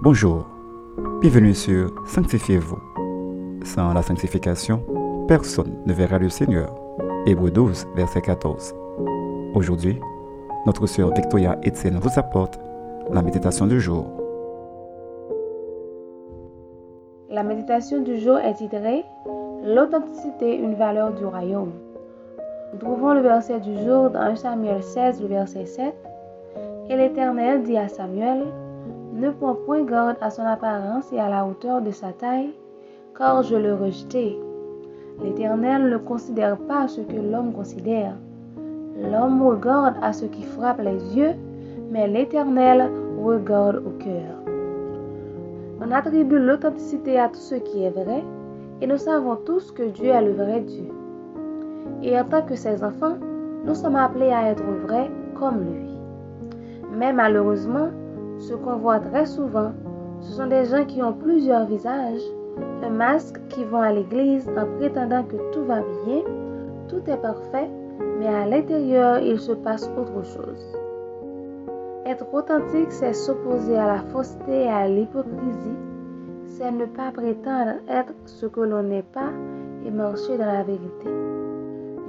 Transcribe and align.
Bonjour, 0.00 0.46
bienvenue 1.20 1.54
sur 1.54 1.90
Sanctifiez-vous. 2.06 2.78
Sans 3.64 3.92
la 3.92 4.00
sanctification, 4.00 4.80
personne 5.26 5.82
ne 5.86 5.92
verra 5.92 6.20
le 6.20 6.28
Seigneur. 6.28 6.72
Hébreu 7.26 7.50
12, 7.50 7.88
verset 7.96 8.20
14. 8.20 8.76
Aujourd'hui, 9.56 9.98
notre 10.66 10.86
sœur 10.86 11.12
Victoria 11.12 11.58
Etienne 11.66 11.98
vous 11.98 12.16
apporte 12.16 12.60
la 13.10 13.22
méditation 13.22 13.66
du 13.66 13.80
jour. 13.80 14.06
La 17.28 17.42
méditation 17.42 18.00
du 18.00 18.20
jour 18.20 18.38
est 18.38 18.54
titrée 18.54 19.04
L'authenticité, 19.64 20.58
une 20.58 20.76
valeur 20.76 21.12
du 21.12 21.26
royaume. 21.26 21.72
Nous 22.72 22.78
trouvons 22.78 23.14
le 23.14 23.20
verset 23.20 23.58
du 23.58 23.76
jour 23.84 24.10
dans 24.10 24.20
1 24.20 24.36
Samuel 24.36 24.80
16, 24.80 25.22
le 25.22 25.26
verset 25.26 25.66
7. 25.66 25.92
Et 26.88 26.96
l'Éternel 26.96 27.64
dit 27.64 27.76
à 27.76 27.88
Samuel, 27.88 28.44
Ne 29.18 29.30
point 29.32 29.82
garde 29.82 30.16
à 30.20 30.30
son 30.30 30.44
apparence 30.44 31.12
et 31.12 31.18
à 31.18 31.28
la 31.28 31.44
hauteur 31.44 31.82
de 31.82 31.90
sa 31.90 32.12
taille, 32.12 32.54
car 33.16 33.42
je 33.42 33.56
le 33.56 33.74
rejeté. 33.74 34.38
L'Éternel 35.20 35.90
ne 35.90 35.96
considère 35.96 36.56
pas 36.56 36.86
ce 36.86 37.00
que 37.00 37.16
l'homme 37.16 37.52
considère. 37.52 38.12
L'homme 38.96 39.42
regarde 39.44 39.96
à 40.02 40.12
ce 40.12 40.24
qui 40.26 40.44
frappe 40.44 40.80
les 40.80 41.16
yeux, 41.16 41.34
mais 41.90 42.06
l'Éternel 42.06 42.88
regarde 43.20 43.82
au 43.84 43.90
cœur. 43.98 44.36
On 45.80 45.90
attribue 45.90 46.38
l'authenticité 46.38 47.18
à 47.18 47.28
tout 47.28 47.40
ce 47.40 47.56
qui 47.56 47.82
est 47.82 47.90
vrai, 47.90 48.22
et 48.80 48.86
nous 48.86 48.98
savons 48.98 49.34
tous 49.34 49.72
que 49.72 49.82
Dieu 49.82 50.10
est 50.10 50.22
le 50.22 50.32
vrai 50.34 50.60
Dieu. 50.60 50.92
Et 52.04 52.16
en 52.16 52.24
tant 52.24 52.42
que 52.42 52.54
ses 52.54 52.84
enfants, 52.84 53.16
nous 53.64 53.74
sommes 53.74 53.96
appelés 53.96 54.30
à 54.30 54.50
être 54.50 54.62
vrais 54.86 55.10
comme 55.34 55.64
lui. 55.64 55.90
Mais 56.96 57.12
malheureusement, 57.12 57.88
ce 58.38 58.54
qu'on 58.54 58.76
voit 58.76 59.00
très 59.00 59.26
souvent, 59.26 59.72
ce 60.20 60.32
sont 60.32 60.46
des 60.46 60.64
gens 60.64 60.84
qui 60.84 61.02
ont 61.02 61.12
plusieurs 61.12 61.66
visages, 61.66 62.22
un 62.82 62.90
masque 62.90 63.40
qui 63.48 63.64
vont 63.64 63.80
à 63.80 63.92
l'église 63.92 64.48
en 64.56 64.66
prétendant 64.78 65.24
que 65.24 65.36
tout 65.52 65.64
va 65.64 65.80
bien, 66.04 66.22
tout 66.88 67.02
est 67.08 67.20
parfait, 67.20 67.68
mais 68.18 68.26
à 68.26 68.46
l'intérieur, 68.46 69.18
il 69.20 69.38
se 69.38 69.52
passe 69.52 69.90
autre 69.98 70.24
chose. 70.24 70.76
Être 72.06 72.26
authentique, 72.32 72.90
c'est 72.90 73.12
s'opposer 73.12 73.76
à 73.76 73.86
la 73.86 74.02
fausseté 74.12 74.64
et 74.64 74.68
à 74.68 74.88
l'hypocrisie, 74.88 75.76
c'est 76.46 76.70
ne 76.70 76.86
pas 76.86 77.10
prétendre 77.12 77.74
être 77.88 78.14
ce 78.24 78.46
que 78.46 78.60
l'on 78.60 78.82
n'est 78.82 79.02
pas 79.02 79.30
et 79.84 79.90
marcher 79.90 80.38
dans 80.38 80.46
la 80.46 80.62
vérité. 80.62 81.06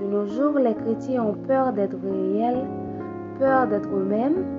De 0.00 0.06
nos 0.06 0.26
jours, 0.26 0.58
les 0.58 0.74
chrétiens 0.74 1.24
ont 1.24 1.34
peur 1.34 1.72
d'être 1.72 1.96
réels, 2.02 2.64
peur 3.38 3.66
d'être 3.66 3.88
eux-mêmes, 3.88 4.57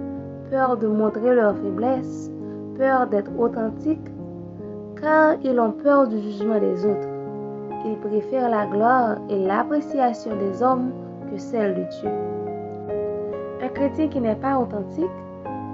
peur 0.49 0.77
de 0.77 0.87
montrer 0.87 1.35
leur 1.35 1.55
faiblesse, 1.55 2.31
peur 2.77 3.07
d'être 3.07 3.31
authentiques, 3.37 4.09
car 4.99 5.35
ils 5.43 5.59
ont 5.59 5.71
peur 5.71 6.07
du 6.07 6.19
jugement 6.19 6.59
des 6.59 6.85
autres. 6.85 7.07
Ils 7.85 7.97
préfèrent 7.97 8.49
la 8.49 8.65
gloire 8.65 9.17
et 9.29 9.45
l'appréciation 9.45 10.31
des 10.35 10.61
hommes 10.61 10.91
que 11.31 11.37
celle 11.37 11.75
de 11.75 11.83
Dieu. 11.83 12.09
Un 13.63 13.69
chrétien 13.69 14.07
qui 14.07 14.19
n'est 14.19 14.35
pas 14.35 14.57
authentique 14.57 15.05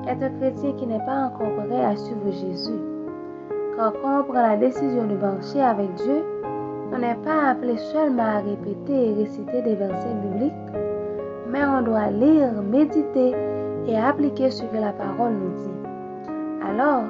est 0.08 0.23
un 0.23 0.30
chrétien 0.40 0.73
qui 0.73 0.86
n'est 0.86 1.06
pas 1.06 1.31
encore 1.31 1.66
prêt 1.66 1.84
à 1.84 1.96
suivre 1.96 2.31
Jésus. 2.31 2.80
Quand 3.78 3.92
on 4.03 4.23
prend 4.23 4.34
la 4.42 4.58
décision 4.58 5.08
de 5.08 5.16
marcher 5.16 5.62
avec 5.62 5.94
Dieu, 5.96 6.23
on 6.94 7.00
n'est 7.00 7.18
pas 7.26 7.50
appelé 7.50 7.78
seulement 7.78 8.23
à 8.23 8.40
répéter 8.40 9.09
et 9.09 9.14
réciter 9.16 9.62
des 9.64 9.76
versets 9.76 10.14
bibliques, 10.23 10.53
mais 11.50 11.66
on 11.66 11.81
doit 11.81 12.12
lire, 12.12 12.62
méditer 12.62 13.34
et 13.88 13.97
appliquer 13.97 14.50
ce 14.50 14.64
que 14.64 14.78
la 14.78 14.91
parole 14.91 15.33
nous 15.33 15.64
dit. 15.64 16.69
Alors, 16.69 17.03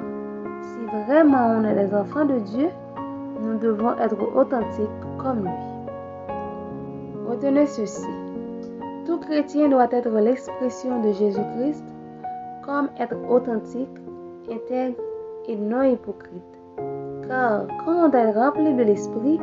si 0.62 1.06
vraiment 1.06 1.56
on 1.56 1.64
est 1.64 1.74
des 1.74 1.94
enfants 1.94 2.24
de 2.24 2.38
Dieu, 2.38 2.68
nous 3.40 3.58
devons 3.58 3.96
être 3.98 4.16
authentiques 4.36 4.88
comme 5.18 5.42
lui. 5.42 5.50
Retenez 7.28 7.66
ceci. 7.66 8.06
Tout 9.06 9.18
chrétien 9.18 9.68
doit 9.68 9.88
être 9.90 10.10
l'expression 10.10 11.00
de 11.00 11.12
Jésus-Christ 11.12 11.84
comme 12.64 12.88
être 12.98 13.16
authentique, 13.30 13.96
intègre 14.50 14.98
et 15.48 15.56
non 15.56 15.82
hypocrite. 15.82 16.42
Car 17.28 17.66
quand 17.84 18.08
on 18.08 18.12
est 18.12 18.32
rempli 18.32 18.74
de 18.74 18.82
l'Esprit, 18.82 19.40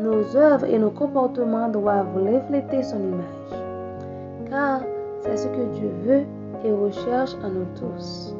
nos 0.00 0.36
œuvres 0.36 0.66
et 0.66 0.78
nos 0.78 0.90
comportements 0.90 1.68
doivent 1.68 2.14
refléter 2.14 2.82
son 2.82 2.98
image. 2.98 3.60
Car 4.50 4.80
c'est 5.20 5.36
ce 5.36 5.48
que 5.48 5.64
Dieu 5.74 5.90
veut 6.04 6.24
et 6.64 6.72
recherche 6.72 7.34
en 7.44 7.50
nous 7.50 7.66
tous. 7.78 8.34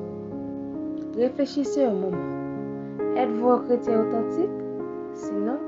Réfléchissez 1.16 1.84
un 1.84 1.92
moment. 1.92 3.16
Êtes-vous 3.16 3.48
un 3.50 3.58
chrétien 3.60 4.00
authentique? 4.00 4.50
Sinon, 5.12 5.58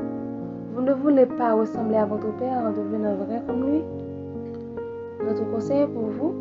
vous 0.75 0.83
ne 0.83 0.93
voulez 0.95 1.27
pas 1.27 1.55
ressembler 1.55 1.97
à 1.97 2.07
votre 2.07 2.35
Père 2.39 2.65
en 2.67 2.71
devenant 2.71 3.15
vrai 3.15 3.43
comme 3.47 3.71
lui? 3.71 3.83
Notre 5.25 5.49
conseil 5.51 5.87
pour 5.87 6.07
vous, 6.07 6.35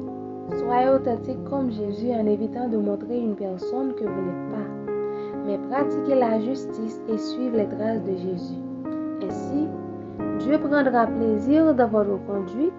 soyez 0.57 0.89
authentique 0.89 1.43
comme 1.49 1.69
Jésus 1.69 2.11
en 2.11 2.25
évitant 2.25 2.67
de 2.69 2.77
montrer 2.77 3.19
une 3.19 3.35
personne 3.35 3.93
que 3.93 4.05
vous 4.05 4.21
n'êtes 4.21 4.49
pas, 4.51 4.91
mais 5.45 5.59
pratiquez 5.69 6.15
la 6.15 6.39
justice 6.39 7.01
et 7.09 7.17
suivez 7.17 7.57
les 7.57 7.67
traces 7.67 8.03
de 8.03 8.15
Jésus. 8.15 8.61
Ainsi, 9.21 9.67
Dieu 10.39 10.57
prendra 10.59 11.07
plaisir 11.07 11.73
dans 11.73 11.87
votre 11.87 12.17
conduite 12.25 12.73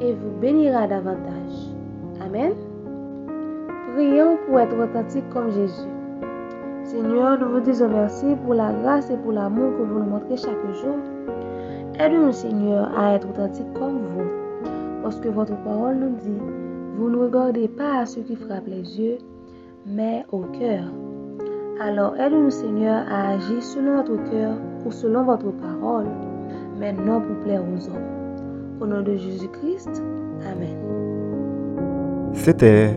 et 0.00 0.12
vous 0.12 0.40
bénira 0.40 0.86
davantage. 0.86 1.72
Amen. 2.24 2.52
Prions 3.98 4.38
pour 4.46 4.60
être 4.60 4.78
authentique 4.78 5.28
comme 5.30 5.50
Jésus. 5.50 5.88
Seigneur, 6.84 7.36
nous 7.40 7.48
vous 7.48 7.58
disons 7.58 7.88
merci 7.88 8.26
pour 8.44 8.54
la 8.54 8.72
grâce 8.72 9.10
et 9.10 9.16
pour 9.16 9.32
l'amour 9.32 9.72
que 9.76 9.82
vous 9.82 9.98
nous 9.98 10.08
montrez 10.08 10.36
chaque 10.36 10.72
jour. 10.80 10.98
Aide-nous, 11.98 12.30
Seigneur, 12.30 12.96
à 12.96 13.16
être 13.16 13.28
authentique 13.28 13.72
comme 13.74 13.98
vous. 13.98 14.30
Parce 15.02 15.18
que 15.18 15.26
votre 15.26 15.56
parole 15.64 15.96
nous 15.96 16.14
dit, 16.14 16.40
vous 16.96 17.10
ne 17.10 17.16
regardez 17.16 17.66
pas 17.66 18.02
à 18.02 18.06
ce 18.06 18.20
qui 18.20 18.36
frappe 18.36 18.68
les 18.68 19.00
yeux, 19.00 19.18
mais 19.84 20.24
au 20.30 20.42
cœur. 20.42 20.84
Alors 21.80 22.16
aide-nous, 22.20 22.50
Seigneur, 22.50 23.04
à 23.10 23.30
agir 23.30 23.60
selon 23.60 23.96
notre 23.96 24.30
cœur 24.30 24.52
ou 24.86 24.92
selon 24.92 25.24
votre 25.24 25.50
parole, 25.50 26.06
mais 26.78 26.92
non 26.92 27.20
pour 27.20 27.34
plaire 27.38 27.62
aux 27.62 27.88
hommes. 27.88 28.80
Au 28.80 28.86
nom 28.86 29.02
de 29.02 29.16
Jésus-Christ, 29.16 30.04
Amen. 30.46 30.78
C'était 32.32 32.96